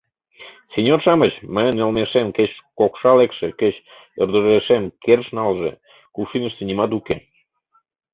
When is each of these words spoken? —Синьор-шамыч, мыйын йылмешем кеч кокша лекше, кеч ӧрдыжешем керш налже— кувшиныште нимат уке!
—Синьор-шамыч, 0.73 1.33
мыйын 1.53 1.75
йылмешем 1.77 2.27
кеч 2.37 2.51
кокша 2.79 3.11
лекше, 3.19 3.47
кеч 3.61 3.75
ӧрдыжешем 4.21 4.83
керш 5.03 5.27
налже— 5.37 5.71
кувшиныште 6.13 6.63
нимат 6.65 6.91
уке! 6.97 7.15